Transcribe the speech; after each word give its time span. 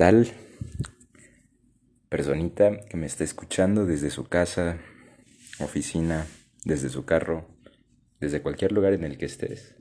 ¿Qué 0.00 0.06
tal? 0.06 0.32
Personita 2.08 2.80
que 2.88 2.96
me 2.96 3.04
está 3.04 3.22
escuchando 3.22 3.84
desde 3.84 4.08
su 4.08 4.24
casa, 4.24 4.78
oficina, 5.58 6.26
desde 6.64 6.88
su 6.88 7.04
carro, 7.04 7.46
desde 8.18 8.40
cualquier 8.40 8.72
lugar 8.72 8.94
en 8.94 9.04
el 9.04 9.18
que 9.18 9.26
estés. 9.26 9.76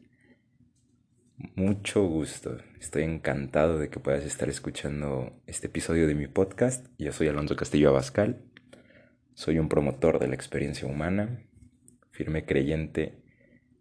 Mucho 1.56 2.06
gusto. 2.06 2.58
Estoy 2.82 3.04
encantado 3.04 3.80
de 3.80 3.90
que 3.90 4.02
puedas 4.02 4.26
estar 4.26 4.50
escuchando 4.50 5.42
este 5.48 5.68
episodio 5.68 6.06
de 6.06 6.16
mi 6.16 6.28
podcast. 6.28 6.86
Yo 6.98 7.14
soy 7.14 7.30
Alonso 7.30 7.56
Castillo 7.56 7.88
Abascal. 7.88 8.44
Soy 9.36 9.58
un 9.58 9.70
promotor 9.70 10.20
de 10.20 10.28
la 10.28 10.36
experiencia 10.36 10.86
humana, 10.86 11.46
firme 12.12 12.46
creyente 12.46 13.24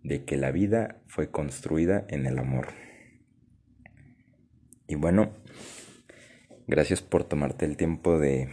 de 0.05 0.25
que 0.25 0.37
la 0.37 0.53
vida 0.53 1.03
fue 1.09 1.33
construida 1.33 2.07
en 2.09 2.27
el 2.27 2.39
amor. 2.39 2.69
Y 4.87 4.95
bueno, 4.95 5.35
gracias 6.69 7.01
por 7.01 7.25
tomarte 7.25 7.65
el 7.65 7.79
tiempo 7.79 8.19
de, 8.19 8.49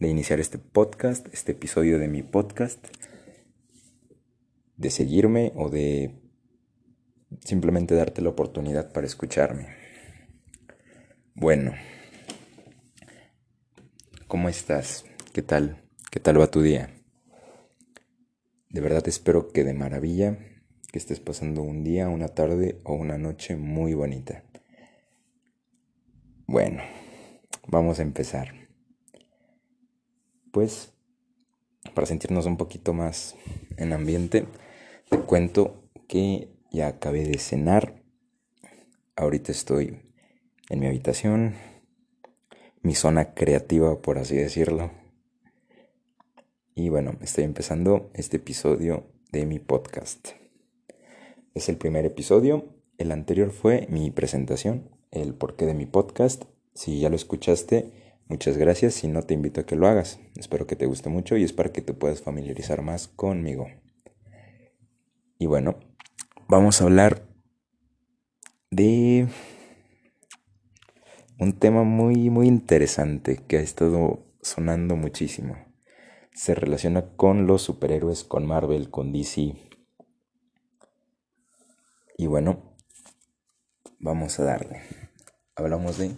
de 0.00 0.08
iniciar 0.08 0.40
este 0.40 0.58
podcast, 0.58 1.26
este 1.32 1.52
episodio 1.52 2.00
de 2.00 2.08
mi 2.08 2.22
podcast, 2.22 2.84
de 4.76 4.90
seguirme 4.90 5.52
o 5.54 5.70
de 5.70 6.20
simplemente 7.44 7.94
darte 7.94 8.20
la 8.22 8.30
oportunidad 8.30 8.92
para 8.92 9.06
escucharme. 9.06 9.68
Bueno, 11.34 11.72
¿cómo 14.26 14.48
estás? 14.48 15.04
¿Qué 15.32 15.42
tal? 15.42 15.80
¿Qué 16.10 16.18
tal 16.18 16.40
va 16.40 16.50
tu 16.50 16.60
día? 16.60 16.90
De 18.68 18.80
verdad 18.80 19.06
espero 19.06 19.52
que 19.52 19.62
de 19.62 19.74
maravilla, 19.74 20.38
que 20.90 20.98
estés 20.98 21.20
pasando 21.20 21.62
un 21.62 21.84
día, 21.84 22.08
una 22.08 22.28
tarde 22.28 22.80
o 22.82 22.94
una 22.94 23.16
noche 23.16 23.54
muy 23.54 23.94
bonita. 23.94 24.42
Bueno, 26.46 26.82
vamos 27.66 27.98
a 27.98 28.02
empezar. 28.02 28.68
Pues, 30.50 30.92
para 31.94 32.06
sentirnos 32.06 32.46
un 32.46 32.56
poquito 32.56 32.92
más 32.92 33.36
en 33.76 33.92
ambiente, 33.92 34.46
te 35.08 35.18
cuento 35.18 35.88
que 36.08 36.48
ya 36.70 36.88
acabé 36.88 37.24
de 37.24 37.38
cenar. 37.38 38.02
Ahorita 39.16 39.52
estoy 39.52 40.00
en 40.68 40.80
mi 40.80 40.86
habitación, 40.86 41.54
mi 42.82 42.94
zona 42.94 43.34
creativa, 43.34 44.00
por 44.00 44.18
así 44.18 44.36
decirlo. 44.36 44.90
Y 46.74 46.88
bueno, 46.88 47.18
estoy 47.20 47.44
empezando 47.44 48.10
este 48.14 48.38
episodio 48.38 49.06
de 49.30 49.46
mi 49.46 49.58
podcast. 49.58 50.30
Es 51.54 51.68
el 51.68 51.76
primer 51.76 52.06
episodio. 52.06 52.74
El 52.96 53.12
anterior 53.12 53.50
fue 53.50 53.86
mi 53.90 54.10
presentación 54.10 54.90
el 55.12 55.34
porqué 55.34 55.66
de 55.66 55.74
mi 55.74 55.86
podcast. 55.86 56.44
Si 56.74 57.00
ya 57.00 57.08
lo 57.08 57.16
escuchaste, 57.16 57.92
muchas 58.28 58.56
gracias. 58.56 58.94
Si 58.94 59.08
no, 59.08 59.22
te 59.22 59.34
invito 59.34 59.60
a 59.60 59.66
que 59.66 59.76
lo 59.76 59.86
hagas. 59.86 60.20
Espero 60.36 60.66
que 60.66 60.76
te 60.76 60.86
guste 60.86 61.08
mucho 61.08 61.36
y 61.36 61.44
es 61.44 61.52
para 61.52 61.72
que 61.72 61.82
te 61.82 61.94
puedas 61.94 62.22
familiarizar 62.22 62.82
más 62.82 63.08
conmigo. 63.08 63.68
Y 65.38 65.46
bueno, 65.46 65.78
vamos 66.48 66.80
a 66.80 66.84
hablar 66.84 67.26
de 68.70 69.28
un 71.38 71.58
tema 71.58 71.82
muy, 71.82 72.30
muy 72.30 72.46
interesante 72.46 73.36
que 73.46 73.58
ha 73.58 73.60
estado 73.60 74.24
sonando 74.40 74.96
muchísimo. 74.96 75.56
Se 76.34 76.54
relaciona 76.54 77.14
con 77.16 77.46
los 77.46 77.62
superhéroes, 77.62 78.24
con 78.24 78.46
Marvel, 78.46 78.90
con 78.90 79.12
DC. 79.12 79.54
Y 82.16 82.26
bueno, 82.26 82.76
vamos 83.98 84.38
a 84.38 84.44
darle 84.44 84.80
hablamos 85.54 85.98
de 85.98 86.14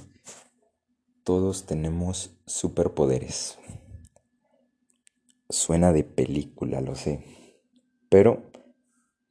todos 1.24 1.64
tenemos 1.64 2.38
superpoderes. 2.46 3.58
Suena 5.48 5.92
de 5.92 6.04
película, 6.04 6.80
lo 6.80 6.94
sé. 6.94 7.24
Pero 8.10 8.50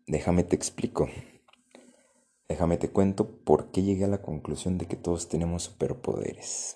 déjame 0.08 0.44
te 0.44 0.56
explico. 0.56 1.08
Déjame 2.50 2.78
te 2.78 2.90
cuento 2.90 3.44
por 3.44 3.72
qué 3.72 3.84
llegué 3.84 4.06
a 4.06 4.09
la 4.09 4.22
conclusión 4.22 4.78
de 4.78 4.88
que 4.88 4.96
todos 4.96 5.30
tenemos 5.30 5.64
superpoderes. 5.64 6.76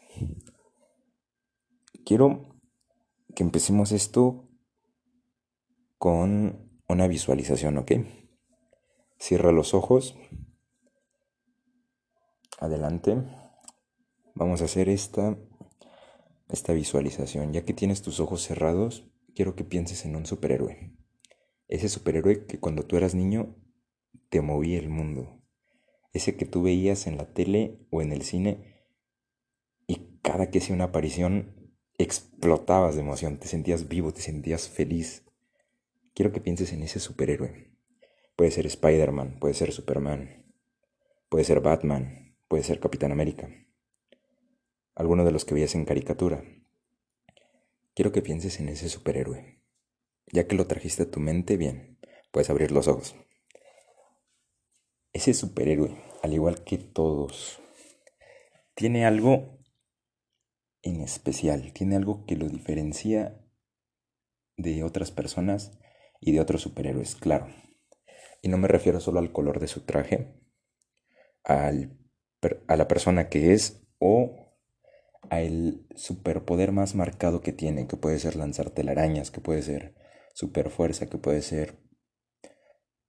Quiero 2.05 2.55
que 3.35 3.43
empecemos 3.43 3.91
esto 3.91 4.47
con 5.97 6.71
una 6.87 7.07
visualización, 7.07 7.77
¿ok? 7.79 7.91
Cierra 9.19 9.51
los 9.51 9.73
ojos 9.73 10.15
adelante, 12.59 13.17
vamos 14.37 14.61
a 14.61 14.65
hacer 14.65 14.87
esta, 14.89 15.37
esta 16.49 16.73
visualización. 16.73 17.53
Ya 17.53 17.65
que 17.65 17.73
tienes 17.73 18.01
tus 18.01 18.19
ojos 18.19 18.41
cerrados, 18.41 19.05
quiero 19.35 19.55
que 19.55 19.63
pienses 19.63 20.05
en 20.05 20.15
un 20.15 20.25
superhéroe. 20.25 20.93
Ese 21.67 21.89
superhéroe 21.89 22.45
que 22.45 22.59
cuando 22.59 22.83
tú 22.83 22.95
eras 22.95 23.15
niño 23.15 23.55
te 24.29 24.41
movía 24.41 24.79
el 24.79 24.89
mundo. 24.89 25.41
Ese 26.13 26.35
que 26.35 26.45
tú 26.45 26.63
veías 26.63 27.07
en 27.07 27.17
la 27.17 27.33
tele 27.33 27.85
o 27.89 28.01
en 28.01 28.11
el 28.11 28.21
cine 28.21 28.85
y 29.85 30.19
cada 30.21 30.49
que 30.49 30.59
hacía 30.59 30.75
una 30.75 30.85
aparición 30.85 31.73
explotabas 31.97 32.95
de 32.95 33.01
emoción, 33.01 33.37
te 33.37 33.47
sentías 33.47 33.87
vivo, 33.87 34.13
te 34.13 34.21
sentías 34.21 34.69
feliz. 34.69 35.25
Quiero 36.13 36.31
que 36.31 36.41
pienses 36.41 36.71
en 36.73 36.83
ese 36.83 36.99
superhéroe. 36.99 37.75
Puede 38.35 38.51
ser 38.51 38.65
Spider-Man, 38.65 39.37
puede 39.39 39.55
ser 39.55 39.71
Superman, 39.71 40.45
puede 41.29 41.43
ser 41.43 41.59
Batman, 41.59 42.27
Puede 42.47 42.63
ser 42.63 42.79
Capitán 42.79 43.11
América. 43.11 43.49
Alguno 44.97 45.23
de 45.23 45.31
los 45.31 45.45
que 45.45 45.53
veías 45.53 45.75
en 45.75 45.85
caricatura. 45.85 46.43
Quiero 47.93 48.11
que 48.11 48.23
pienses 48.23 48.59
en 48.59 48.67
ese 48.67 48.89
superhéroe. 48.89 49.61
Ya 50.33 50.47
que 50.47 50.55
lo 50.55 50.65
trajiste 50.65 51.03
a 51.03 51.11
tu 51.11 51.19
mente, 51.19 51.55
bien, 51.55 51.99
puedes 52.31 52.49
abrir 52.49 52.71
los 52.71 52.87
ojos. 52.87 53.15
Ese 55.13 55.35
superhéroe, 55.35 55.95
al 56.23 56.33
igual 56.33 56.63
que 56.63 56.79
todos, 56.79 57.61
tiene 58.73 59.05
algo 59.05 59.59
en 60.81 61.01
especial, 61.01 61.73
tiene 61.73 61.95
algo 61.95 62.25
que 62.25 62.35
lo 62.35 62.49
diferencia 62.49 63.39
de 64.57 64.81
otras 64.83 65.11
personas 65.11 65.77
y 66.19 66.31
de 66.31 66.41
otros 66.41 66.63
superhéroes, 66.63 67.15
claro. 67.15 67.47
Y 68.41 68.49
no 68.49 68.57
me 68.57 68.67
refiero 68.67 68.99
solo 68.99 69.19
al 69.19 69.31
color 69.31 69.59
de 69.59 69.67
su 69.67 69.81
traje, 69.81 70.33
al 71.43 71.99
a 72.67 72.75
la 72.75 72.87
persona 72.87 73.29
que 73.29 73.53
es 73.53 73.87
o 73.99 74.46
al 75.29 75.85
superpoder 75.95 76.71
más 76.71 76.95
marcado 76.95 77.41
que 77.41 77.53
tiene, 77.53 77.87
que 77.87 77.97
puede 77.97 78.19
ser 78.19 78.35
lanzar 78.35 78.69
telarañas, 78.69 79.31
que 79.31 79.41
puede 79.41 79.61
ser 79.61 79.95
super 80.33 80.69
fuerza, 80.69 81.07
que 81.07 81.17
puede 81.17 81.41
ser, 81.41 81.79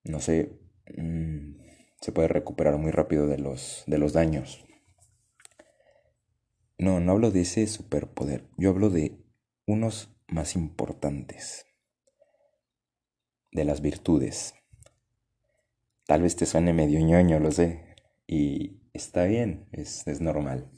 no 0.04 0.20
sé, 0.20 0.58
mm, 0.96 1.56
se 2.00 2.12
puede 2.12 2.28
recuperar 2.28 2.78
muy 2.78 2.90
rápido 2.90 3.26
de 3.26 3.38
los, 3.38 3.84
de 3.86 3.98
los 3.98 4.12
daños. 4.12 4.64
No, 6.78 7.00
no 7.00 7.12
hablo 7.12 7.30
de 7.30 7.40
ese 7.40 7.66
superpoder, 7.66 8.48
yo 8.56 8.70
hablo 8.70 8.88
de 8.90 9.24
unos 9.66 10.14
más 10.28 10.54
importantes, 10.54 11.66
de 13.50 13.64
las 13.64 13.80
virtudes. 13.80 14.54
Tal 16.06 16.22
vez 16.22 16.36
te 16.36 16.46
suene 16.46 16.72
medio 16.72 17.00
ñoño, 17.00 17.40
lo 17.40 17.50
sé, 17.50 17.96
y 18.26 18.80
está 18.92 19.24
bien, 19.24 19.68
es, 19.72 20.04
normal. 20.20 20.70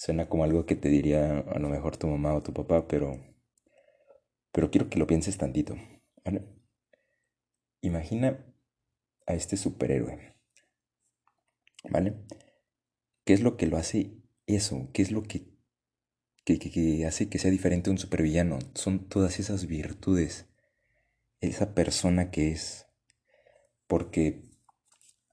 Suena 0.00 0.30
como 0.30 0.44
algo 0.44 0.64
que 0.64 0.76
te 0.76 0.88
diría 0.88 1.40
a 1.40 1.58
lo 1.58 1.68
mejor 1.68 1.98
tu 1.98 2.06
mamá 2.06 2.32
o 2.32 2.42
tu 2.42 2.54
papá, 2.54 2.88
pero, 2.88 3.20
pero 4.50 4.70
quiero 4.70 4.88
que 4.88 4.98
lo 4.98 5.06
pienses 5.06 5.36
tantito. 5.36 5.76
Imagina 7.82 8.42
a 9.26 9.34
este 9.34 9.58
superhéroe. 9.58 10.34
¿Vale? 11.90 12.16
¿Qué 13.26 13.34
es 13.34 13.42
lo 13.42 13.58
que 13.58 13.66
lo 13.66 13.76
hace 13.76 14.16
eso? 14.46 14.88
¿Qué 14.94 15.02
es 15.02 15.12
lo 15.12 15.22
que, 15.22 15.44
que, 16.46 16.58
que 16.58 17.04
hace 17.04 17.28
que 17.28 17.38
sea 17.38 17.50
diferente 17.50 17.90
a 17.90 17.92
un 17.92 17.98
supervillano? 17.98 18.58
Son 18.74 19.06
todas 19.06 19.38
esas 19.38 19.66
virtudes. 19.66 20.46
Esa 21.42 21.74
persona 21.74 22.30
que 22.30 22.52
es. 22.52 22.86
Porque 23.86 24.40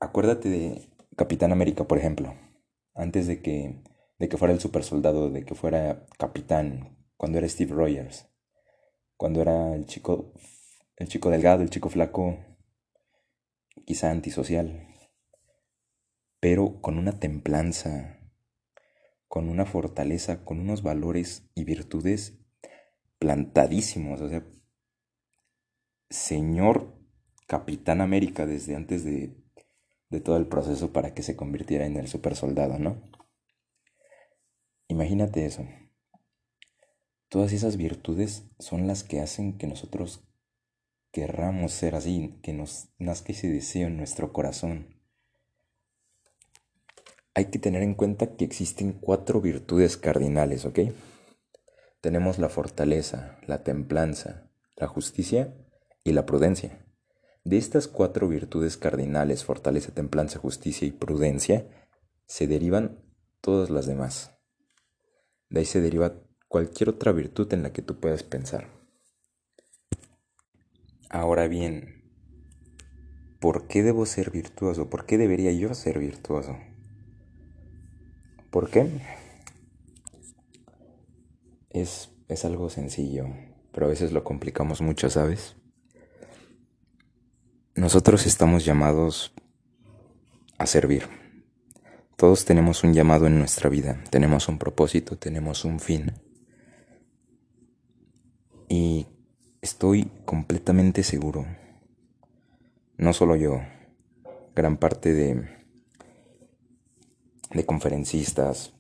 acuérdate 0.02 0.50
de 0.50 0.90
Capitán 1.16 1.54
América, 1.54 1.88
por 1.88 2.00
ejemplo, 2.00 2.36
antes 2.96 3.28
de 3.28 3.42
que, 3.42 3.82
de 4.18 4.30
que 4.30 4.38
fuera 4.38 4.54
el 4.54 4.60
super 4.60 4.84
soldado, 4.84 5.30
de 5.30 5.44
que 5.46 5.56
fuera 5.56 6.06
capitán, 6.18 6.98
cuando 7.18 7.38
era 7.38 7.48
Steve 7.48 7.74
Rogers, 7.74 8.28
cuando 9.16 9.42
era 9.42 9.76
el 9.76 9.86
chico, 9.86 10.34
el 10.96 11.08
chico 11.08 11.30
delgado, 11.30 11.64
el 11.64 11.70
chico 11.70 11.90
flaco, 11.90 12.38
quizá 13.86 14.12
antisocial, 14.12 14.88
pero 16.40 16.82
con 16.82 16.98
una 16.98 17.20
templanza, 17.20 18.20
con 19.28 19.50
una 19.50 19.66
fortaleza, 19.66 20.46
con 20.46 20.60
unos 20.60 20.84
valores 20.84 21.50
y 21.56 21.64
virtudes 21.64 22.40
plantadísimos, 23.20 24.22
o 24.22 24.30
sea, 24.30 24.46
señor 26.10 26.96
Capitán 27.48 28.02
América 28.02 28.46
desde 28.46 28.76
antes 28.76 29.04
de 29.04 29.48
de 30.10 30.22
todo 30.22 30.38
el 30.38 30.48
proceso 30.48 30.94
para 30.94 31.14
que 31.14 31.24
se 31.24 31.36
convirtiera 31.36 31.86
en 31.86 31.98
el 31.98 32.08
super 32.08 32.36
soldado, 32.36 32.80
¿no? 32.80 33.02
Imagínate 34.98 35.46
eso. 35.46 35.64
Todas 37.30 37.54
esas 37.54 37.78
virtudes 37.78 38.46
son 38.58 38.88
las 38.88 39.04
que 39.04 39.22
hacen 39.22 39.60
que 39.60 39.68
nosotros 39.68 40.28
querramos 41.12 41.72
ser 41.72 41.94
así, 41.94 42.40
que 42.42 42.52
nos 42.52 42.90
nazca 42.98 43.32
ese 43.32 43.48
deseo 43.48 43.90
en 43.90 43.98
nuestro 43.98 44.34
corazón. 44.34 45.00
Hay 47.36 47.46
que 47.52 47.60
tener 47.60 47.84
en 47.84 47.94
cuenta 47.94 48.36
que 48.36 48.44
existen 48.44 48.92
cuatro 48.92 49.40
virtudes 49.40 49.98
cardinales, 49.98 50.66
¿ok? 50.66 50.80
Tenemos 52.02 52.40
la 52.40 52.50
fortaleza, 52.50 53.38
la 53.46 53.64
templanza, 53.64 54.50
la 54.76 54.88
justicia 54.88 55.54
y 56.04 56.14
la 56.14 56.26
prudencia. 56.26 56.84
De 57.44 57.60
estas 57.60 57.88
cuatro 57.88 58.28
virtudes 58.28 58.78
cardinales, 58.78 59.44
fortaleza, 59.44 59.94
templanza, 59.94 60.40
justicia 60.40 60.88
y 60.88 60.92
prudencia, 60.92 61.68
se 62.26 62.48
derivan 62.48 63.00
todas 63.42 63.70
las 63.70 63.86
demás. 63.86 64.37
De 65.50 65.60
ahí 65.60 65.66
se 65.66 65.82
deriva 65.82 66.14
cualquier 66.48 66.90
otra 66.90 67.12
virtud 67.12 67.52
en 67.54 67.64
la 67.64 67.72
que 67.72 67.82
tú 67.82 68.00
puedas 68.00 68.24
pensar. 68.24 68.70
Ahora 71.10 71.48
bien, 71.48 72.04
¿por 73.40 73.68
qué 73.68 73.84
debo 73.84 74.06
ser 74.06 74.32
virtuoso? 74.32 74.90
¿Por 74.90 75.06
qué 75.06 75.18
debería 75.18 75.52
yo 75.54 75.74
ser 75.74 76.00
virtuoso? 76.00 76.58
¿Por 78.50 78.70
qué? 78.70 78.90
Es, 81.70 82.10
es 82.28 82.46
algo 82.46 82.70
sencillo, 82.70 83.28
pero 83.72 83.86
a 83.86 83.90
veces 83.90 84.12
lo 84.12 84.24
complicamos 84.24 84.82
mucho, 84.82 85.10
¿sabes? 85.10 85.56
Nosotros 87.76 88.26
estamos 88.26 88.66
llamados 88.66 89.34
a 90.58 90.66
servir. 90.66 91.27
Todos 92.18 92.46
tenemos 92.46 92.84
un 92.84 92.96
llamado 92.96 93.28
en 93.28 93.38
nuestra 93.38 93.70
vida, 93.70 94.04
tenemos 94.10 94.48
un 94.48 94.58
propósito, 94.58 95.20
tenemos 95.20 95.64
un 95.66 95.80
fin. 95.80 96.14
Y 98.68 99.06
estoy 99.62 100.10
completamente 100.26 101.04
seguro, 101.04 101.46
no 102.98 103.14
solo 103.14 103.36
yo, 103.36 103.62
gran 104.56 104.78
parte 104.78 105.14
de, 105.14 105.48
de 107.52 107.66
conferencistas, 107.68 108.74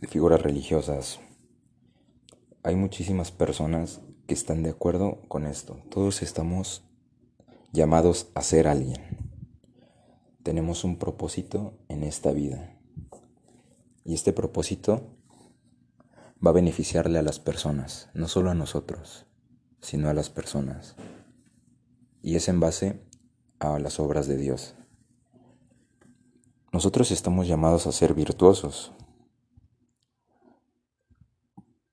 de 0.00 0.06
figuras 0.06 0.40
religiosas, 0.40 1.18
hay 2.62 2.76
muchísimas 2.76 3.32
personas 3.32 4.00
que 4.28 4.34
están 4.34 4.62
de 4.62 4.70
acuerdo 4.70 5.22
con 5.26 5.44
esto. 5.44 5.82
Todos 5.90 6.22
estamos 6.22 6.84
llamados 7.72 8.30
a 8.36 8.42
ser 8.42 8.68
alguien 8.68 9.23
tenemos 10.44 10.84
un 10.84 10.98
propósito 10.98 11.78
en 11.88 12.02
esta 12.02 12.30
vida. 12.30 12.78
Y 14.04 14.12
este 14.12 14.34
propósito 14.34 15.16
va 16.46 16.50
a 16.50 16.52
beneficiarle 16.52 17.18
a 17.18 17.22
las 17.22 17.40
personas, 17.40 18.10
no 18.12 18.28
solo 18.28 18.50
a 18.50 18.54
nosotros, 18.54 19.26
sino 19.80 20.10
a 20.10 20.14
las 20.14 20.28
personas. 20.28 20.96
Y 22.20 22.36
es 22.36 22.48
en 22.48 22.60
base 22.60 23.02
a 23.58 23.78
las 23.78 23.98
obras 23.98 24.28
de 24.28 24.36
Dios. 24.36 24.76
Nosotros 26.72 27.10
estamos 27.10 27.48
llamados 27.48 27.86
a 27.86 27.92
ser 27.92 28.12
virtuosos. 28.12 28.92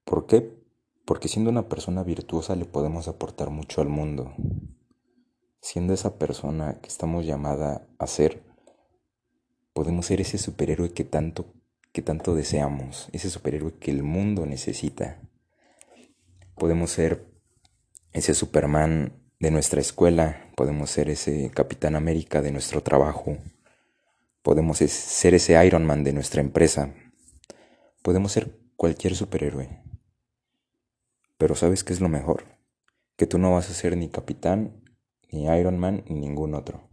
¿Por 0.04 0.26
qué? 0.26 0.62
Porque 1.06 1.30
siendo 1.30 1.50
una 1.50 1.70
persona 1.70 2.04
virtuosa 2.04 2.58
le 2.58 2.66
podemos 2.66 3.08
aportar 3.08 3.50
mucho 3.50 3.80
al 3.80 3.88
mundo 3.88 4.36
siendo 5.62 5.94
esa 5.94 6.18
persona 6.18 6.80
que 6.82 6.90
estamos 6.90 7.26
llamada 7.26 7.88
a 8.00 8.08
ser, 8.08 8.42
podemos 9.74 10.08
ser 10.08 10.20
ese 10.20 10.38
superhéroe 10.38 10.92
que 10.92 11.04
tanto, 11.04 11.54
que 11.92 12.02
tanto 12.02 12.36
deseamos, 12.36 13.10
ese 13.14 13.30
superhéroe 13.30 13.78
que 13.80 13.92
el 13.92 14.04
mundo 14.04 14.46
necesita. 14.46 15.22
Podemos 16.56 16.92
ser 16.92 17.26
ese 18.12 18.34
Superman 18.34 19.14
de 19.40 19.52
nuestra 19.52 19.82
escuela, 19.82 20.52
podemos 20.56 20.90
ser 20.90 21.10
ese 21.10 21.50
Capitán 21.52 21.96
América 21.96 22.42
de 22.42 22.52
nuestro 22.52 22.82
trabajo, 22.82 23.38
podemos 24.42 24.80
ser 24.80 25.36
ese 25.36 25.66
Iron 25.66 25.86
Man 25.86 26.04
de 26.04 26.14
nuestra 26.14 26.42
empresa, 26.42 26.94
podemos 28.02 28.32
ser 28.32 28.60
cualquier 28.76 29.16
superhéroe. 29.16 29.82
Pero 31.38 31.56
¿sabes 31.56 31.84
qué 31.84 31.94
es 31.94 32.02
lo 32.02 32.10
mejor? 32.10 32.46
Que 33.16 33.26
tú 33.28 33.38
no 33.38 33.54
vas 33.54 33.70
a 33.70 33.74
ser 33.74 33.96
ni 33.96 34.10
capitán 34.10 34.81
ni 35.32 35.46
Iron 35.46 35.80
Man 35.80 36.04
ni 36.08 36.16
ningún 36.16 36.54
otro. 36.54 36.90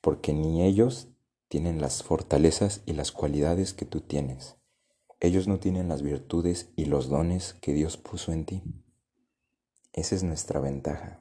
Porque 0.00 0.32
ni 0.32 0.62
ellos 0.62 1.08
tienen 1.48 1.80
las 1.80 2.02
fortalezas 2.02 2.82
y 2.86 2.92
las 2.92 3.12
cualidades 3.12 3.74
que 3.74 3.84
tú 3.84 4.00
tienes. 4.00 4.56
Ellos 5.20 5.48
no 5.48 5.58
tienen 5.58 5.88
las 5.88 6.02
virtudes 6.02 6.72
y 6.76 6.86
los 6.86 7.08
dones 7.08 7.54
que 7.54 7.72
Dios 7.72 7.96
puso 7.96 8.32
en 8.32 8.44
ti. 8.44 8.62
Esa 9.92 10.14
es 10.14 10.22
nuestra 10.22 10.58
ventaja. 10.58 11.20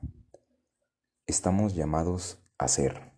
Estamos 1.28 1.76
llamados 1.76 2.40
a 2.58 2.68
ser. 2.68 3.14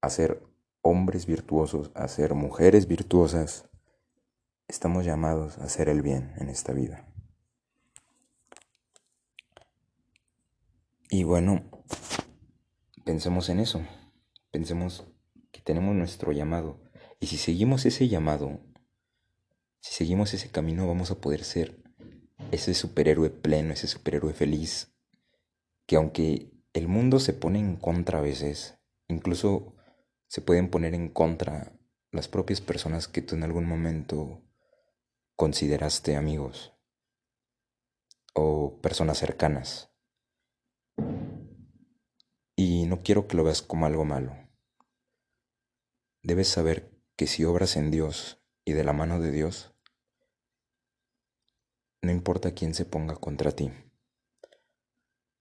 A 0.00 0.10
ser 0.10 0.42
hombres 0.82 1.26
virtuosos, 1.26 1.90
a 1.94 2.08
ser 2.08 2.34
mujeres 2.34 2.86
virtuosas. 2.86 3.68
Estamos 4.68 5.04
llamados 5.04 5.58
a 5.58 5.64
hacer 5.64 5.88
el 5.88 6.02
bien 6.02 6.34
en 6.38 6.48
esta 6.48 6.72
vida. 6.72 7.11
Y 11.14 11.24
bueno, 11.24 11.62
pensemos 13.04 13.50
en 13.50 13.60
eso. 13.60 13.86
Pensemos 14.50 15.04
que 15.50 15.60
tenemos 15.60 15.94
nuestro 15.94 16.32
llamado. 16.32 16.80
Y 17.20 17.26
si 17.26 17.36
seguimos 17.36 17.84
ese 17.84 18.08
llamado, 18.08 18.60
si 19.80 19.92
seguimos 19.92 20.32
ese 20.32 20.50
camino, 20.50 20.88
vamos 20.88 21.10
a 21.10 21.20
poder 21.20 21.44
ser 21.44 21.84
ese 22.50 22.72
superhéroe 22.72 23.28
pleno, 23.28 23.74
ese 23.74 23.88
superhéroe 23.88 24.32
feliz. 24.32 24.96
Que 25.84 25.96
aunque 25.96 26.50
el 26.72 26.88
mundo 26.88 27.20
se 27.20 27.34
pone 27.34 27.58
en 27.58 27.76
contra 27.76 28.20
a 28.20 28.22
veces, 28.22 28.78
incluso 29.06 29.76
se 30.28 30.40
pueden 30.40 30.70
poner 30.70 30.94
en 30.94 31.10
contra 31.10 31.78
las 32.10 32.26
propias 32.26 32.62
personas 32.62 33.06
que 33.06 33.20
tú 33.20 33.34
en 33.34 33.42
algún 33.42 33.66
momento 33.66 34.42
consideraste 35.36 36.16
amigos 36.16 36.72
o 38.32 38.80
personas 38.80 39.18
cercanas. 39.18 39.91
Y 42.54 42.86
no 42.86 43.02
quiero 43.02 43.26
que 43.26 43.36
lo 43.36 43.44
veas 43.44 43.62
como 43.62 43.86
algo 43.86 44.04
malo. 44.04 44.36
Debes 46.22 46.48
saber 46.48 46.92
que 47.16 47.26
si 47.26 47.44
obras 47.44 47.76
en 47.76 47.90
Dios 47.90 48.42
y 48.64 48.72
de 48.72 48.84
la 48.84 48.92
mano 48.92 49.20
de 49.20 49.30
Dios, 49.30 49.74
no 52.02 52.10
importa 52.10 52.52
quién 52.52 52.74
se 52.74 52.84
ponga 52.84 53.16
contra 53.16 53.52
ti, 53.52 53.72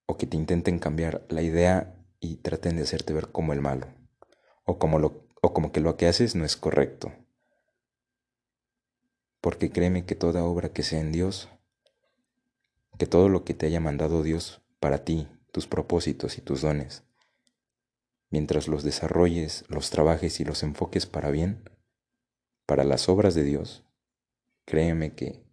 o 0.06 0.18
que 0.18 0.28
te 0.28 0.38
intenten 0.38 0.80
cambiar 0.80 1.26
la 1.30 1.42
idea 1.42 1.96
y 2.20 2.38
traten 2.38 2.78
de 2.78 2.84
hacerte 2.84 3.14
ver 3.14 3.32
como 3.32 3.54
el 3.54 3.62
malo, 3.62 3.88
o 4.64 4.80
como, 4.80 5.00
lo, 5.00 5.28
o 5.42 5.54
como 5.54 5.72
que 5.72 5.82
lo 5.82 5.98
que 5.98 6.08
haces 6.08 6.36
no 6.36 6.46
es 6.46 6.56
correcto. 6.56 7.12
Porque 9.42 9.72
créeme 9.72 10.06
que 10.06 10.16
toda 10.16 10.44
obra 10.44 10.70
que 10.70 10.84
sea 10.84 11.00
en 11.00 11.12
Dios, 11.12 11.50
que 12.98 13.08
todo 13.08 13.28
lo 13.28 13.44
que 13.44 13.56
te 13.56 13.66
haya 13.66 13.80
mandado 13.80 14.22
Dios 14.22 14.62
para 14.80 15.04
ti 15.04 15.28
tus 15.52 15.68
propósitos 15.68 16.38
y 16.38 16.42
tus 16.42 16.62
dones. 16.62 17.04
Mientras 18.30 18.68
los 18.68 18.84
desarrolles, 18.84 19.66
los 19.68 19.90
trabajes 19.90 20.40
y 20.40 20.46
los 20.46 20.64
enfoques 20.64 21.06
para 21.06 21.32
bien, 21.32 21.70
para 22.66 22.86
las 22.86 23.10
obras 23.10 23.36
de 23.36 23.44
Dios, 23.44 23.86
créeme 24.66 25.14
que 25.14 25.44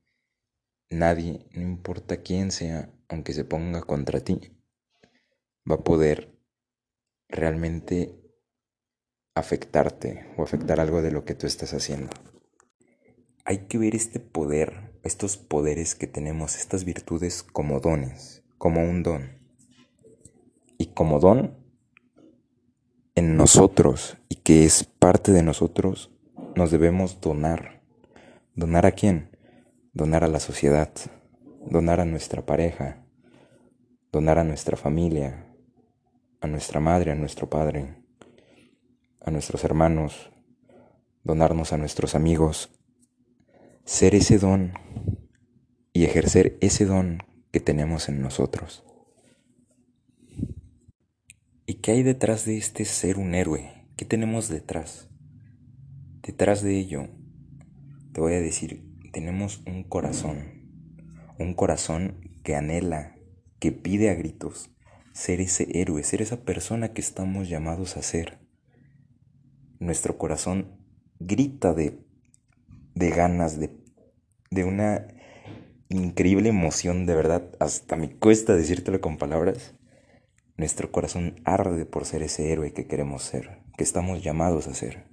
nadie, 0.88 1.46
no 1.52 1.62
importa 1.62 2.22
quién 2.22 2.52
sea, 2.52 2.92
aunque 3.08 3.32
se 3.32 3.44
ponga 3.44 3.82
contra 3.82 4.20
ti, 4.20 4.56
va 5.68 5.76
a 5.76 5.84
poder 5.84 6.38
realmente 7.28 8.14
afectarte 9.34 10.32
o 10.36 10.42
afectar 10.42 10.78
algo 10.78 11.02
de 11.02 11.10
lo 11.10 11.24
que 11.24 11.34
tú 11.34 11.46
estás 11.46 11.74
haciendo. 11.74 12.10
Hay 13.44 13.66
que 13.66 13.78
ver 13.78 13.96
este 13.96 14.20
poder, 14.20 14.92
estos 15.02 15.36
poderes 15.36 15.94
que 15.94 16.06
tenemos, 16.06 16.56
estas 16.56 16.84
virtudes 16.84 17.42
como 17.42 17.80
dones, 17.80 18.44
como 18.58 18.82
un 18.82 19.02
don 19.02 19.37
como 20.98 21.20
don 21.20 21.54
en 23.14 23.36
nosotros 23.36 24.16
y 24.28 24.34
que 24.34 24.64
es 24.64 24.82
parte 24.82 25.30
de 25.30 25.44
nosotros, 25.44 26.10
nos 26.56 26.72
debemos 26.72 27.20
donar. 27.20 27.82
¿Donar 28.56 28.84
a 28.84 28.90
quién? 28.90 29.30
Donar 29.92 30.24
a 30.24 30.26
la 30.26 30.40
sociedad, 30.40 30.90
donar 31.64 32.00
a 32.00 32.04
nuestra 32.04 32.44
pareja, 32.44 33.06
donar 34.10 34.40
a 34.40 34.44
nuestra 34.44 34.76
familia, 34.76 35.46
a 36.40 36.48
nuestra 36.48 36.80
madre, 36.80 37.12
a 37.12 37.14
nuestro 37.14 37.48
padre, 37.48 38.02
a 39.20 39.30
nuestros 39.30 39.62
hermanos, 39.62 40.32
donarnos 41.22 41.72
a 41.72 41.76
nuestros 41.76 42.16
amigos, 42.16 42.70
ser 43.84 44.16
ese 44.16 44.38
don 44.38 44.72
y 45.92 46.06
ejercer 46.06 46.58
ese 46.60 46.86
don 46.86 47.22
que 47.52 47.60
tenemos 47.60 48.08
en 48.08 48.20
nosotros. 48.20 48.82
¿Y 51.70 51.74
qué 51.74 51.90
hay 51.90 52.02
detrás 52.02 52.46
de 52.46 52.56
este 52.56 52.86
ser 52.86 53.18
un 53.18 53.34
héroe? 53.34 53.70
¿Qué 53.94 54.06
tenemos 54.06 54.48
detrás? 54.48 55.10
Detrás 56.22 56.62
de 56.62 56.78
ello 56.78 57.08
te 58.14 58.22
voy 58.22 58.32
a 58.32 58.40
decir, 58.40 58.90
tenemos 59.12 59.60
un 59.66 59.84
corazón, 59.84 60.62
un 61.38 61.52
corazón 61.52 62.22
que 62.42 62.56
anhela, 62.56 63.18
que 63.58 63.70
pide 63.70 64.08
a 64.08 64.14
gritos 64.14 64.70
ser 65.12 65.42
ese 65.42 65.68
héroe, 65.78 66.02
ser 66.04 66.22
esa 66.22 66.40
persona 66.40 66.94
que 66.94 67.02
estamos 67.02 67.50
llamados 67.50 67.98
a 67.98 68.02
ser. 68.02 68.38
Nuestro 69.78 70.16
corazón 70.16 70.80
grita 71.20 71.74
de, 71.74 71.98
de 72.94 73.10
ganas, 73.10 73.60
de, 73.60 73.76
de 74.50 74.64
una 74.64 75.06
increíble 75.90 76.48
emoción, 76.48 77.04
de 77.04 77.14
verdad, 77.14 77.50
hasta 77.60 77.94
me 77.94 78.16
cuesta 78.16 78.56
decírtelo 78.56 79.02
con 79.02 79.18
palabras. 79.18 79.74
Nuestro 80.58 80.90
corazón 80.90 81.40
arde 81.44 81.86
por 81.86 82.04
ser 82.04 82.24
ese 82.24 82.50
héroe 82.50 82.72
que 82.72 82.88
queremos 82.88 83.22
ser, 83.22 83.62
que 83.76 83.84
estamos 83.84 84.24
llamados 84.24 84.66
a 84.66 84.74
ser. 84.74 85.06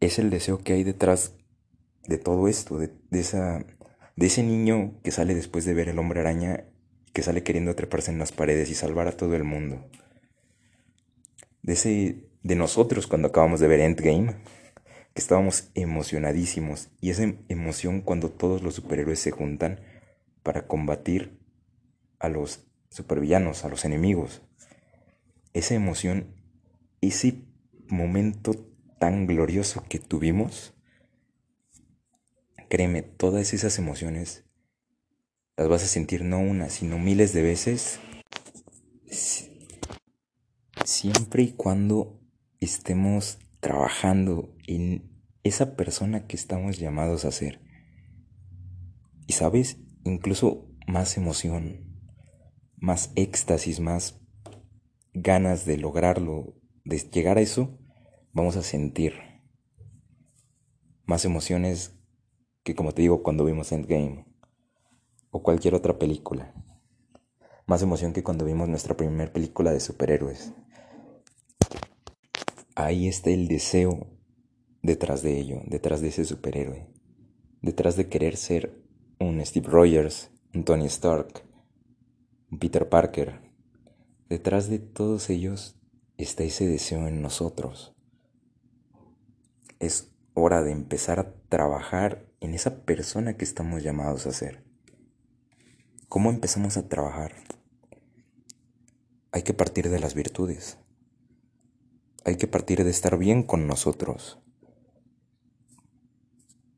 Es 0.00 0.18
el 0.18 0.28
deseo 0.28 0.58
que 0.58 0.72
hay 0.72 0.82
detrás 0.82 1.36
de 2.08 2.18
todo 2.18 2.48
esto, 2.48 2.78
de, 2.78 2.90
esa, 3.12 3.64
de 4.16 4.26
ese 4.26 4.42
niño 4.42 5.00
que 5.04 5.12
sale 5.12 5.36
después 5.36 5.64
de 5.64 5.72
ver 5.72 5.88
el 5.88 6.00
hombre 6.00 6.18
araña 6.18 6.64
que 7.12 7.22
sale 7.22 7.44
queriendo 7.44 7.76
treparse 7.76 8.10
en 8.10 8.18
las 8.18 8.32
paredes 8.32 8.70
y 8.70 8.74
salvar 8.74 9.06
a 9.06 9.16
todo 9.16 9.36
el 9.36 9.44
mundo. 9.44 9.88
De 11.62 11.74
ese 11.74 12.28
de 12.42 12.56
nosotros 12.56 13.06
cuando 13.06 13.28
acabamos 13.28 13.60
de 13.60 13.68
ver 13.68 13.78
Endgame, 13.78 14.34
que 15.14 15.20
estábamos 15.20 15.70
emocionadísimos 15.74 16.88
y 17.00 17.10
esa 17.10 17.32
emoción 17.48 18.00
cuando 18.00 18.30
todos 18.30 18.64
los 18.64 18.74
superhéroes 18.74 19.20
se 19.20 19.30
juntan 19.30 19.78
para 20.42 20.66
combatir 20.66 21.38
a 22.18 22.28
los 22.28 22.66
supervillanos, 22.94 23.64
a 23.64 23.68
los 23.68 23.84
enemigos. 23.84 24.42
Esa 25.52 25.74
emoción, 25.74 26.32
ese 27.00 27.42
momento 27.88 28.54
tan 29.00 29.26
glorioso 29.26 29.84
que 29.88 29.98
tuvimos, 29.98 30.74
créeme, 32.68 33.02
todas 33.02 33.52
esas 33.52 33.78
emociones 33.78 34.44
las 35.56 35.68
vas 35.68 35.82
a 35.82 35.88
sentir 35.88 36.22
no 36.22 36.38
una, 36.38 36.68
sino 36.68 36.98
miles 36.98 37.32
de 37.32 37.42
veces, 37.42 37.98
siempre 40.84 41.42
y 41.42 41.52
cuando 41.52 42.20
estemos 42.60 43.38
trabajando 43.58 44.54
en 44.68 45.10
esa 45.42 45.74
persona 45.74 46.28
que 46.28 46.36
estamos 46.36 46.78
llamados 46.78 47.24
a 47.24 47.32
ser. 47.32 47.60
Y 49.26 49.32
sabes, 49.32 49.78
incluso 50.04 50.68
más 50.86 51.16
emoción, 51.16 51.83
más 52.76 53.12
éxtasis, 53.16 53.80
más 53.80 54.20
ganas 55.12 55.64
de 55.64 55.78
lograrlo, 55.78 56.54
de 56.84 56.98
llegar 56.98 57.38
a 57.38 57.40
eso, 57.40 57.78
vamos 58.32 58.56
a 58.56 58.62
sentir 58.62 59.14
más 61.06 61.24
emociones 61.24 61.94
que 62.62 62.74
como 62.74 62.92
te 62.92 63.02
digo 63.02 63.22
cuando 63.22 63.44
vimos 63.44 63.72
Endgame 63.72 64.26
o 65.30 65.42
cualquier 65.42 65.74
otra 65.74 65.98
película. 65.98 66.54
Más 67.66 67.82
emoción 67.82 68.12
que 68.12 68.22
cuando 68.22 68.44
vimos 68.44 68.68
nuestra 68.68 68.96
primera 68.96 69.32
película 69.32 69.72
de 69.72 69.80
superhéroes. 69.80 70.52
Ahí 72.74 73.08
está 73.08 73.30
el 73.30 73.48
deseo 73.48 74.06
detrás 74.82 75.22
de 75.22 75.38
ello, 75.38 75.62
detrás 75.66 76.00
de 76.00 76.08
ese 76.08 76.24
superhéroe. 76.24 76.88
Detrás 77.62 77.96
de 77.96 78.08
querer 78.08 78.36
ser 78.36 78.84
un 79.18 79.44
Steve 79.44 79.68
Rogers, 79.68 80.30
un 80.54 80.64
Tony 80.64 80.86
Stark, 80.86 81.42
Peter 82.58 82.88
Parker. 82.88 83.40
Detrás 84.28 84.68
de 84.68 84.78
todos 84.78 85.30
ellos 85.30 85.76
está 86.18 86.44
ese 86.44 86.66
deseo 86.66 87.06
en 87.06 87.22
nosotros. 87.22 87.94
Es 89.78 90.12
hora 90.34 90.62
de 90.62 90.72
empezar 90.72 91.20
a 91.20 91.34
trabajar 91.48 92.26
en 92.40 92.54
esa 92.54 92.84
persona 92.84 93.36
que 93.36 93.44
estamos 93.44 93.82
llamados 93.82 94.26
a 94.26 94.32
ser. 94.32 94.64
¿Cómo 96.08 96.30
empezamos 96.30 96.76
a 96.76 96.88
trabajar? 96.88 97.34
Hay 99.32 99.42
que 99.42 99.54
partir 99.54 99.88
de 99.88 99.98
las 99.98 100.14
virtudes. 100.14 100.78
Hay 102.24 102.36
que 102.36 102.46
partir 102.46 102.84
de 102.84 102.90
estar 102.90 103.18
bien 103.18 103.42
con 103.42 103.66
nosotros. 103.66 104.38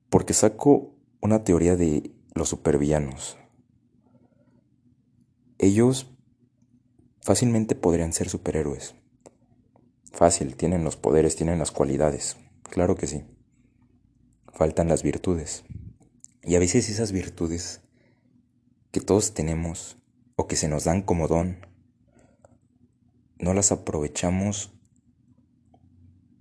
Porque 0.08 0.32
saco 0.32 0.94
una 1.20 1.44
teoría 1.44 1.76
de 1.76 2.14
los 2.34 2.48
supervillanos. 2.48 3.38
Ellos 5.58 6.14
fácilmente 7.22 7.74
podrían 7.74 8.12
ser 8.12 8.28
superhéroes. 8.28 8.94
Fácil, 10.12 10.56
tienen 10.56 10.84
los 10.84 10.96
poderes, 10.96 11.36
tienen 11.36 11.58
las 11.58 11.72
cualidades. 11.72 12.36
Claro 12.62 12.94
que 12.94 13.06
sí. 13.06 13.24
Faltan 14.52 14.88
las 14.88 15.02
virtudes. 15.02 15.64
Y 16.42 16.56
a 16.56 16.58
veces 16.58 16.88
esas 16.88 17.12
virtudes 17.12 17.80
que 18.90 19.00
todos 19.00 19.34
tenemos 19.34 19.98
o 20.36 20.46
que 20.46 20.56
se 20.56 20.68
nos 20.68 20.84
dan 20.84 21.02
como 21.02 21.28
don, 21.28 21.66
no 23.38 23.52
las 23.52 23.72
aprovechamos 23.72 24.72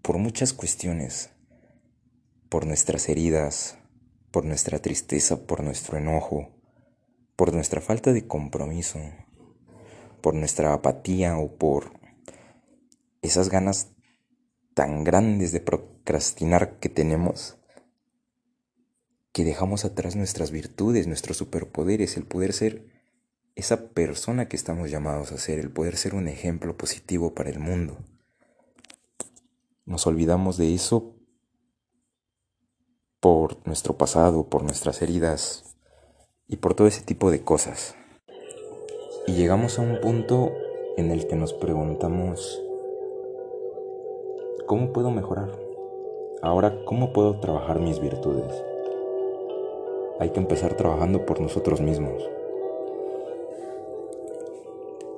por 0.01 0.17
muchas 0.17 0.53
cuestiones, 0.53 1.31
por 2.49 2.65
nuestras 2.65 3.09
heridas, 3.09 3.77
por 4.31 4.45
nuestra 4.45 4.79
tristeza, 4.79 5.47
por 5.47 5.63
nuestro 5.63 5.97
enojo, 5.97 6.54
por 7.35 7.53
nuestra 7.53 7.81
falta 7.81 8.13
de 8.13 8.27
compromiso, 8.27 8.99
por 10.21 10.33
nuestra 10.33 10.73
apatía 10.73 11.37
o 11.37 11.55
por 11.55 11.99
esas 13.21 13.49
ganas 13.49 13.91
tan 14.73 15.03
grandes 15.03 15.51
de 15.51 15.61
procrastinar 15.61 16.79
que 16.79 16.89
tenemos 16.89 17.57
que 19.31 19.43
dejamos 19.43 19.83
atrás 19.83 20.15
nuestras 20.15 20.49
virtudes, 20.51 21.07
nuestros 21.07 21.35
superpoderes, 21.35 22.15
el 22.15 22.23
poder 22.23 22.53
ser 22.53 22.87
esa 23.55 23.89
persona 23.89 24.47
que 24.47 24.55
estamos 24.55 24.89
llamados 24.89 25.33
a 25.33 25.37
ser, 25.37 25.59
el 25.59 25.71
poder 25.71 25.97
ser 25.97 26.15
un 26.15 26.29
ejemplo 26.29 26.77
positivo 26.77 27.33
para 27.33 27.49
el 27.49 27.59
mundo. 27.59 27.97
Nos 29.83 30.07
olvidamos 30.07 30.55
de 30.55 30.73
eso 30.73 31.17
por 33.19 33.65
nuestro 33.67 33.97
pasado, 33.97 34.49
por 34.49 34.63
nuestras 34.63 35.01
heridas 35.01 35.74
y 36.47 36.57
por 36.57 36.73
todo 36.73 36.87
ese 36.87 37.03
tipo 37.03 37.31
de 37.31 37.41
cosas. 37.41 37.95
Y 39.27 39.33
llegamos 39.33 39.79
a 39.79 39.81
un 39.81 39.99
punto 40.01 40.53
en 40.97 41.11
el 41.11 41.27
que 41.27 41.35
nos 41.35 41.53
preguntamos, 41.53 42.61
¿cómo 44.67 44.93
puedo 44.93 45.11
mejorar? 45.11 45.51
Ahora, 46.41 46.75
¿cómo 46.85 47.11
puedo 47.13 47.39
trabajar 47.39 47.79
mis 47.79 47.99
virtudes? 47.99 48.63
hay 50.19 50.29
que 50.29 50.39
empezar 50.39 50.75
trabajando 50.75 51.25
por 51.25 51.41
nosotros 51.41 51.81
mismos. 51.81 52.23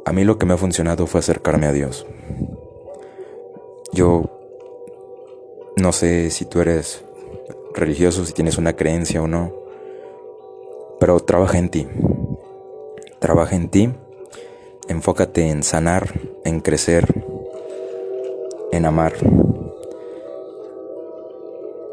A 0.06 0.14
mí 0.14 0.24
lo 0.24 0.38
que 0.38 0.46
me 0.46 0.54
ha 0.54 0.58
funcionado 0.58 1.06
fue 1.06 1.20
acercarme 1.20 1.68
a 1.68 1.74
Dios. 1.74 2.06
Yo 3.92 4.24
no 5.76 5.92
sé 5.92 6.30
si 6.32 6.46
tú 6.46 6.62
eres 6.62 7.04
religioso, 7.74 8.26
si 8.26 8.34
tienes 8.34 8.58
una 8.58 8.74
creencia 8.74 9.22
o 9.22 9.28
no, 9.28 9.54
pero 11.00 11.20
trabaja 11.20 11.58
en 11.58 11.70
ti. 11.70 11.88
Trabaja 13.20 13.56
en 13.56 13.70
ti, 13.70 13.94
enfócate 14.88 15.50
en 15.50 15.64
sanar, 15.64 16.20
en 16.46 16.60
crecer, 16.62 17.24
en 18.72 18.86
amar. 18.86 19.14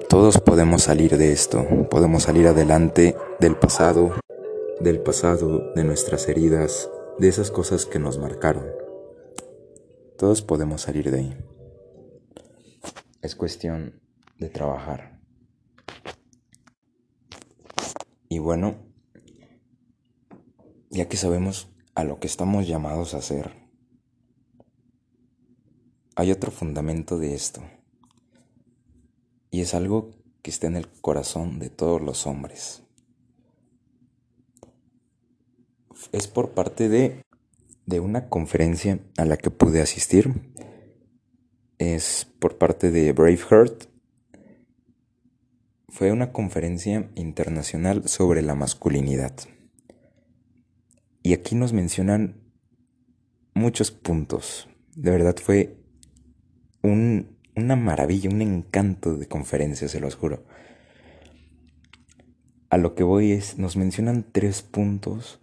Todos 0.09 0.39
podemos 0.39 0.83
salir 0.83 1.17
de 1.17 1.33
esto, 1.33 1.67
podemos 1.91 2.25
salir 2.25 2.47
adelante 2.47 3.17
del 3.41 3.57
pasado, 3.57 4.13
del 4.81 5.01
pasado, 5.01 5.73
de 5.75 5.85
nuestras 5.85 6.29
heridas, 6.29 6.91
de 7.19 7.29
esas 7.29 7.51
cosas 7.51 7.87
que 7.87 7.99
nos 7.99 8.19
marcaron. 8.19 8.67
Todos 10.19 10.43
podemos 10.43 10.83
salir 10.83 11.11
de 11.11 11.19
ahí. 11.19 11.39
Es 13.23 13.35
cuestión 13.35 14.01
de 14.39 14.49
trabajar. 14.51 15.21
Y 18.29 18.39
bueno, 18.39 18.94
ya 20.95 21.09
que 21.09 21.17
sabemos 21.17 21.69
a 21.97 22.05
lo 22.05 22.21
que 22.21 22.29
estamos 22.29 22.69
llamados 22.69 23.15
a 23.15 23.19
hacer, 23.19 23.53
hay 26.15 26.31
otro 26.31 26.53
fundamento 26.53 27.19
de 27.19 27.35
esto 27.35 27.63
y 29.51 29.61
es 29.61 29.75
algo 29.75 30.11
que 30.43 30.51
está 30.51 30.69
en 30.69 30.77
el 30.77 30.89
corazón 30.89 31.59
de 31.59 31.69
todos 31.69 32.01
los 32.01 32.27
hombres. 32.29 32.83
Es 36.13 36.29
por 36.29 36.51
parte 36.51 36.89
de, 36.89 37.25
de 37.87 37.99
una 37.99 38.29
conferencia 38.29 39.01
a 39.17 39.25
la 39.25 39.37
que 39.37 39.51
pude 39.51 39.81
asistir. 39.81 40.53
Es 41.79 42.27
por 42.39 42.59
parte 42.59 42.91
de 42.91 43.13
Braveheart. 43.13 43.85
Fue 45.89 46.13
una 46.13 46.31
conferencia 46.31 47.11
internacional 47.15 48.09
sobre 48.09 48.43
la 48.43 48.55
masculinidad. 48.55 49.35
Y 51.25 51.33
aquí 51.33 51.57
nos 51.57 51.73
mencionan 51.73 52.37
muchos 53.55 53.91
puntos. 53.91 54.69
De 54.95 55.11
verdad 55.11 55.35
fue 55.43 55.77
un 56.83 57.35
una 57.57 57.77
maravilla, 57.77 58.31
un 58.31 58.43
encanto 58.43 59.17
de 59.17 59.27
conferencia, 59.27 59.89
se 59.89 60.01
los 60.01 60.17
juro. 60.17 60.45
a 62.71 62.77
lo 62.77 62.97
que 62.97 63.05
voy 63.05 63.31
es, 63.31 63.57
nos 63.57 63.77
mencionan 63.77 64.27
tres 64.33 64.63
puntos 64.63 65.41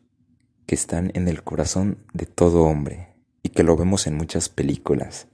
que 0.66 0.76
están 0.76 1.12
en 1.14 1.30
el 1.30 1.44
corazón 1.44 2.00
de 2.14 2.26
todo 2.26 2.64
hombre 2.64 3.16
y 3.42 3.50
que 3.50 3.64
lo 3.64 3.78
vemos 3.78 4.06
en 4.06 4.16
muchas 4.16 4.50
películas 4.50 5.30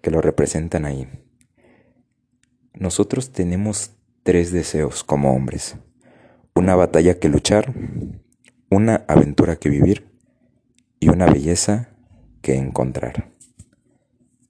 que 0.00 0.10
lo 0.10 0.22
representan 0.22 0.86
ahí. 0.86 1.06
Nosotros 2.72 3.32
tenemos 3.32 3.90
tres 4.22 4.52
deseos 4.52 5.04
como 5.04 5.34
hombres. 5.34 5.76
Una 6.54 6.76
batalla 6.76 7.18
que 7.18 7.28
luchar, 7.28 7.74
una 8.74 9.04
aventura 9.06 9.54
que 9.54 9.68
vivir 9.68 10.10
y 10.98 11.08
una 11.08 11.26
belleza 11.26 11.90
que 12.42 12.56
encontrar. 12.56 13.32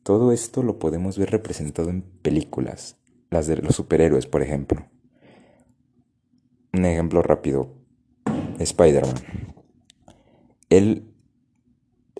Todo 0.02 0.32
esto 0.32 0.62
lo 0.62 0.78
podemos 0.78 1.18
ver 1.18 1.30
representado 1.30 1.90
en 1.90 2.00
películas, 2.00 2.96
las 3.28 3.46
de 3.46 3.58
los 3.58 3.76
superhéroes, 3.76 4.26
por 4.26 4.40
ejemplo. 4.40 4.86
Un 6.72 6.86
ejemplo 6.86 7.20
rápido, 7.20 7.74
Spider-Man. 8.58 9.14
Él 10.70 11.12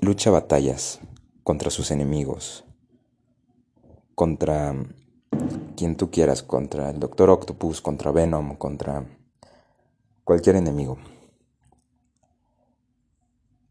lucha 0.02 0.30
batallas 0.30 1.00
contra 1.42 1.70
sus 1.70 1.90
enemigos, 1.90 2.66
contra 4.14 4.74
quien 5.74 5.96
tú 5.96 6.10
quieras, 6.10 6.42
contra 6.42 6.90
el 6.90 7.00
Doctor 7.00 7.30
Octopus, 7.30 7.80
contra 7.80 8.12
Venom, 8.12 8.56
contra 8.56 9.06
cualquier 10.22 10.56
enemigo. 10.56 10.98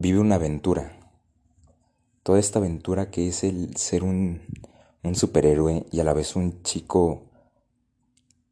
Vive 0.03 0.19
una 0.19 0.35
aventura. 0.35 0.91
Toda 2.23 2.37
esta 2.37 2.59
aventura 2.59 3.09
que 3.09 3.29
es 3.29 3.45
el 3.45 3.77
ser 3.77 4.03
un, 4.03 4.41
superhéroe 5.13 5.85
y 5.93 6.01
a 6.01 6.03
la 6.03 6.11
vez 6.11 6.35
un 6.35 6.61
chico 6.61 7.23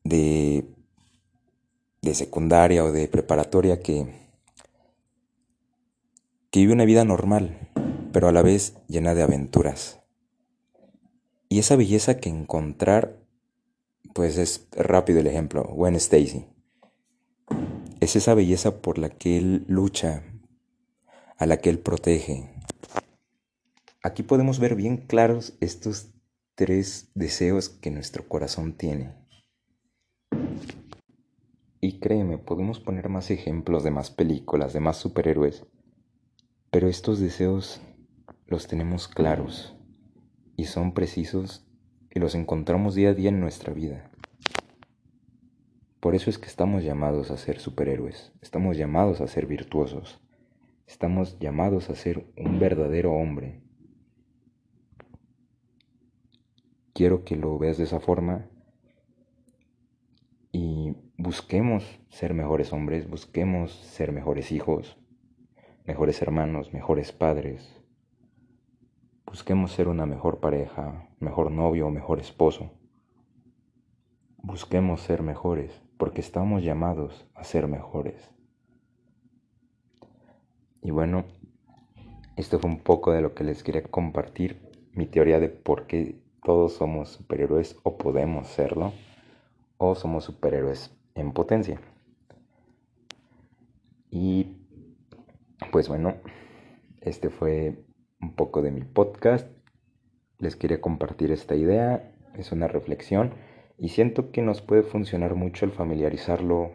de, 0.05 0.63
de 2.01 2.15
secundaria 2.15 2.85
o 2.85 2.93
de 2.93 3.09
preparatoria 3.09 3.81
que, 3.81 4.07
que 6.51 6.61
vive 6.61 6.71
una 6.71 6.85
vida 6.85 7.03
normal, 7.03 7.69
pero 8.13 8.29
a 8.29 8.31
la 8.31 8.43
vez 8.43 8.77
llena 8.87 9.13
de 9.13 9.23
aventuras. 9.23 9.99
Y 11.49 11.59
esa 11.59 11.75
belleza 11.75 12.17
que 12.21 12.29
encontrar, 12.29 13.17
pues 14.13 14.37
es 14.37 14.69
rápido 14.71 15.19
el 15.19 15.27
ejemplo, 15.27 15.65
Gwen 15.65 15.95
Stacy. 15.95 16.45
Es 17.99 18.15
esa 18.15 18.35
belleza 18.35 18.81
por 18.81 18.97
la 18.97 19.09
que 19.09 19.37
él 19.37 19.65
lucha, 19.67 20.30
a 21.41 21.47
la 21.47 21.57
que 21.57 21.71
él 21.71 21.79
protege. 21.79 22.47
Aquí 24.03 24.21
podemos 24.21 24.59
ver 24.59 24.75
bien 24.75 24.97
claros 24.97 25.57
estos 25.59 26.13
tres 26.53 27.09
deseos 27.15 27.67
que 27.67 27.89
nuestro 27.89 28.27
corazón 28.27 28.73
tiene. 28.73 29.15
Y 31.79 31.99
créeme, 31.99 32.37
podemos 32.37 32.79
poner 32.79 33.09
más 33.09 33.31
ejemplos 33.31 33.83
de 33.83 33.89
más 33.89 34.11
películas, 34.11 34.71
de 34.71 34.81
más 34.81 34.97
superhéroes, 34.97 35.65
pero 36.69 36.87
estos 36.87 37.19
deseos 37.19 37.81
los 38.45 38.67
tenemos 38.67 39.07
claros 39.07 39.75
y 40.55 40.65
son 40.65 40.93
precisos 40.93 41.65
y 42.11 42.19
los 42.19 42.35
encontramos 42.35 42.93
día 42.93 43.09
a 43.09 43.13
día 43.15 43.29
en 43.29 43.39
nuestra 43.39 43.73
vida. 43.73 44.11
Por 45.99 46.13
eso 46.13 46.29
es 46.29 46.37
que 46.37 46.45
estamos 46.45 46.83
llamados 46.83 47.31
a 47.31 47.37
ser 47.37 47.59
superhéroes, 47.59 48.31
estamos 48.43 48.77
llamados 48.77 49.21
a 49.21 49.27
ser 49.27 49.47
virtuosos, 49.47 50.20
estamos 50.91 51.39
llamados 51.39 51.89
a 51.89 51.95
ser 51.95 52.31
un 52.37 52.59
verdadero 52.59 53.13
hombre. 53.13 53.61
Quiero 56.93 57.23
que 57.23 57.35
lo 57.35 57.57
veas 57.57 57.77
de 57.77 57.85
esa 57.85 57.99
forma 57.99 58.49
y 60.51 60.95
busquemos 61.17 61.99
ser 62.09 62.33
mejores 62.33 62.73
hombres, 62.73 63.09
busquemos 63.09 63.71
ser 63.71 64.11
mejores 64.11 64.51
hijos, 64.51 64.97
mejores 65.85 66.21
hermanos, 66.21 66.73
mejores 66.73 67.11
padres, 67.11 67.81
Busquemos 69.31 69.71
ser 69.71 69.87
una 69.87 70.05
mejor 70.05 70.41
pareja, 70.41 71.07
mejor 71.21 71.51
novio 71.51 71.89
mejor 71.89 72.19
esposo. 72.19 72.69
Busquemos 74.43 74.99
ser 74.99 75.21
mejores 75.21 75.81
porque 75.97 76.19
estamos 76.19 76.63
llamados 76.63 77.29
a 77.33 77.45
ser 77.45 77.69
mejores. 77.69 78.29
Y 80.81 80.91
bueno, 80.91 81.25
esto 82.37 82.59
fue 82.59 82.69
un 82.69 82.79
poco 82.79 83.11
de 83.11 83.21
lo 83.21 83.33
que 83.33 83.43
les 83.43 83.63
quería 83.63 83.83
compartir, 83.83 84.61
mi 84.93 85.05
teoría 85.05 85.39
de 85.39 85.49
por 85.49 85.87
qué 85.87 86.15
todos 86.43 86.73
somos 86.73 87.09
superhéroes 87.09 87.77
o 87.83 87.97
podemos 87.97 88.47
serlo, 88.47 88.93
o 89.77 89.95
somos 89.95 90.25
superhéroes 90.25 90.91
en 91.15 91.33
potencia. 91.33 91.79
Y 94.09 94.57
pues 95.71 95.87
bueno, 95.87 96.15
este 97.01 97.29
fue 97.29 97.85
un 98.21 98.35
poco 98.35 98.61
de 98.61 98.71
mi 98.71 98.81
podcast. 98.81 99.47
Les 100.39 100.55
quería 100.55 100.81
compartir 100.81 101.31
esta 101.31 101.55
idea, 101.55 102.11
es 102.35 102.51
una 102.51 102.67
reflexión 102.67 103.33
y 103.77 103.89
siento 103.89 104.31
que 104.31 104.41
nos 104.41 104.61
puede 104.61 104.83
funcionar 104.83 105.35
mucho 105.35 105.65
el 105.65 105.71
familiarizarlo 105.71 106.71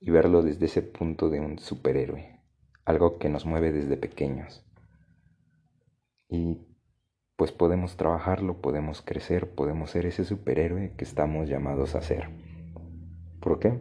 y 0.00 0.10
verlo 0.10 0.42
desde 0.42 0.66
ese 0.66 0.82
punto 0.82 1.30
de 1.30 1.40
un 1.40 1.58
superhéroe, 1.58 2.33
algo 2.84 3.18
que 3.18 3.28
nos 3.28 3.46
mueve 3.46 3.72
desde 3.72 3.96
pequeños. 3.96 4.64
Y 6.28 6.60
pues 7.36 7.52
podemos 7.52 7.96
trabajarlo, 7.96 8.60
podemos 8.60 9.02
crecer, 9.02 9.54
podemos 9.54 9.90
ser 9.90 10.06
ese 10.06 10.24
superhéroe 10.24 10.94
que 10.96 11.04
estamos 11.04 11.48
llamados 11.48 11.94
a 11.94 12.02
ser. 12.02 12.30
¿Por 13.40 13.58
qué? 13.58 13.80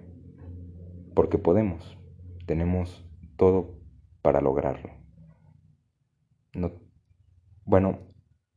Porque 1.13 1.37
podemos, 1.37 1.97
tenemos 2.45 3.05
todo 3.37 3.75
para 4.21 4.41
lograrlo. 4.41 4.89
No 6.53 6.71
bueno, 7.65 7.99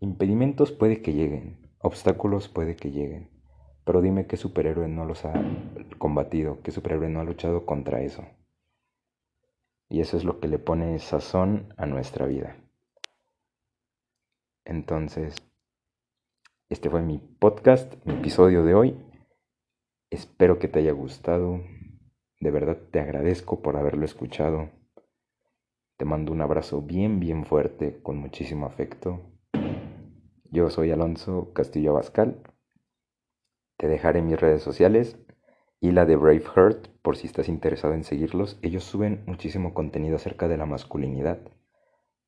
impedimentos 0.00 0.72
puede 0.72 1.00
que 1.00 1.12
lleguen, 1.12 1.70
obstáculos 1.78 2.48
puede 2.48 2.74
que 2.74 2.90
lleguen, 2.90 3.30
pero 3.84 4.02
dime 4.02 4.26
qué 4.26 4.36
superhéroe 4.36 4.88
no 4.88 5.04
los 5.04 5.24
ha 5.24 5.32
combatido, 5.98 6.60
qué 6.62 6.72
superhéroe 6.72 7.08
no 7.08 7.20
ha 7.20 7.24
luchado 7.24 7.66
contra 7.66 8.02
eso. 8.02 8.24
Y 9.88 10.00
eso 10.00 10.16
es 10.16 10.24
lo 10.24 10.40
que 10.40 10.48
le 10.48 10.58
pone 10.58 10.98
sazón 10.98 11.72
a 11.76 11.86
nuestra 11.86 12.26
vida. 12.26 12.56
Entonces, 14.64 15.36
este 16.68 16.90
fue 16.90 17.02
mi 17.02 17.18
podcast, 17.18 17.94
mi 18.04 18.14
episodio 18.14 18.64
de 18.64 18.74
hoy. 18.74 18.96
Espero 20.10 20.58
que 20.58 20.66
te 20.66 20.80
haya 20.80 20.92
gustado. 20.92 21.60
De 22.40 22.50
verdad 22.50 22.76
te 22.90 22.98
agradezco 22.98 23.62
por 23.62 23.76
haberlo 23.76 24.04
escuchado. 24.04 24.70
Te 25.96 26.04
mando 26.04 26.32
un 26.32 26.40
abrazo 26.40 26.82
bien, 26.82 27.20
bien 27.20 27.44
fuerte, 27.46 28.02
con 28.02 28.18
muchísimo 28.18 28.66
afecto. 28.66 29.20
Yo 30.50 30.68
soy 30.70 30.90
Alonso 30.90 31.52
Castillo 31.52 31.92
Abascal. 31.92 32.42
Te 33.76 33.88
dejaré 33.88 34.22
mis 34.22 34.40
redes 34.40 34.62
sociales 34.62 35.16
y 35.80 35.92
la 35.92 36.04
de 36.04 36.16
Braveheart 36.16 36.88
por 37.02 37.16
si 37.16 37.26
estás 37.26 37.48
interesado 37.48 37.94
en 37.94 38.04
seguirlos. 38.04 38.58
Ellos 38.62 38.84
suben 38.84 39.22
muchísimo 39.26 39.74
contenido 39.74 40.16
acerca 40.16 40.48
de 40.48 40.56
la 40.56 40.66
masculinidad. 40.66 41.38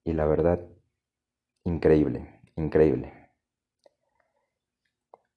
Y 0.04 0.12
la 0.12 0.26
verdad, 0.26 0.60
increíble, 1.64 2.40
increíble. 2.56 3.12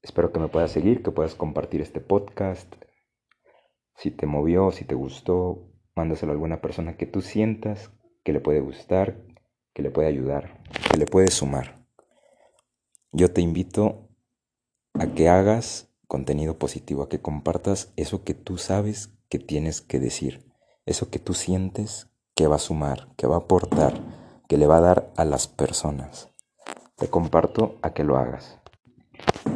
Espero 0.01 0.31
que 0.31 0.39
me 0.39 0.47
puedas 0.47 0.71
seguir, 0.71 1.03
que 1.03 1.11
puedas 1.11 1.35
compartir 1.35 1.81
este 1.81 2.01
podcast. 2.01 2.73
Si 3.95 4.11
te 4.11 4.25
movió, 4.25 4.71
si 4.71 4.83
te 4.85 4.95
gustó, 4.95 5.71
mándaselo 5.95 6.31
a 6.31 6.35
alguna 6.35 6.61
persona 6.61 6.97
que 6.97 7.05
tú 7.05 7.21
sientas 7.21 7.91
que 8.23 8.33
le 8.33 8.39
puede 8.39 8.61
gustar, 8.61 9.15
que 9.73 9.81
le 9.81 9.91
puede 9.91 10.07
ayudar, 10.07 10.61
que 10.91 10.97
le 10.97 11.05
puede 11.05 11.27
sumar. 11.29 11.85
Yo 13.11 13.31
te 13.31 13.41
invito 13.41 14.09
a 14.93 15.07
que 15.07 15.29
hagas 15.29 15.90
contenido 16.11 16.57
positivo, 16.57 17.03
a 17.03 17.07
que 17.07 17.21
compartas 17.21 17.93
eso 17.95 18.25
que 18.25 18.33
tú 18.33 18.57
sabes 18.57 19.13
que 19.29 19.39
tienes 19.39 19.79
que 19.79 19.97
decir, 19.97 20.45
eso 20.85 21.09
que 21.09 21.19
tú 21.19 21.33
sientes 21.33 22.09
que 22.35 22.47
va 22.47 22.57
a 22.57 22.59
sumar, 22.59 23.15
que 23.15 23.27
va 23.27 23.35
a 23.35 23.39
aportar, 23.39 23.93
que 24.49 24.57
le 24.57 24.67
va 24.67 24.79
a 24.79 24.81
dar 24.81 25.13
a 25.15 25.23
las 25.23 25.47
personas. 25.47 26.27
Te 26.97 27.09
comparto 27.09 27.79
a 27.81 27.93
que 27.93 28.03
lo 28.03 28.17
hagas. 28.17 28.59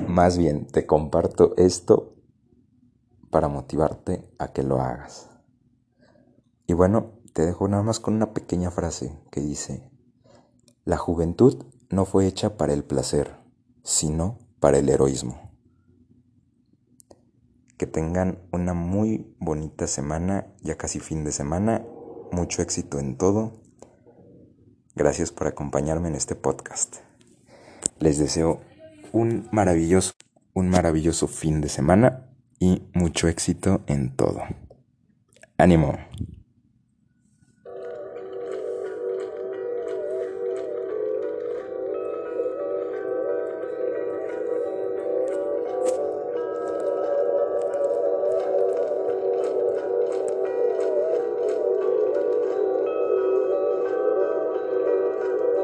Más 0.07 0.37
bien, 0.37 0.65
te 0.65 0.85
comparto 0.85 1.55
esto 1.57 2.15
para 3.29 3.49
motivarte 3.49 4.23
a 4.39 4.53
que 4.53 4.63
lo 4.63 4.79
hagas. 4.79 5.29
Y 6.67 6.71
bueno, 6.73 7.19
te 7.33 7.45
dejo 7.45 7.67
nada 7.67 7.83
más 7.83 7.99
con 7.99 8.13
una 8.13 8.33
pequeña 8.33 8.71
frase 8.71 9.19
que 9.29 9.41
dice, 9.41 9.91
la 10.85 10.95
juventud 10.95 11.65
no 11.89 12.05
fue 12.05 12.27
hecha 12.27 12.55
para 12.55 12.71
el 12.71 12.85
placer, 12.85 13.35
sino 13.83 14.37
para 14.61 14.77
el 14.77 14.87
heroísmo. 14.87 15.44
Que 17.77 17.87
tengan 17.87 18.39
una 18.51 18.73
muy 18.73 19.35
bonita 19.39 19.87
semana, 19.87 20.47
ya 20.61 20.77
casi 20.77 20.99
fin 20.99 21.23
de 21.23 21.31
semana, 21.31 21.85
mucho 22.31 22.61
éxito 22.61 22.99
en 22.99 23.17
todo. 23.17 23.53
Gracias 24.95 25.31
por 25.31 25.47
acompañarme 25.47 26.07
en 26.07 26.15
este 26.15 26.35
podcast. 26.35 26.97
Les 27.99 28.17
deseo 28.17 28.61
un 29.11 29.49
maravilloso, 29.51 30.13
fin 31.27 31.61
de 31.61 31.69
semana 31.69 32.29
y 32.59 32.83
mucho 32.93 33.27
éxito 33.27 33.83
en 33.87 34.15
todo. 34.15 34.41
ánimo. 35.57 35.97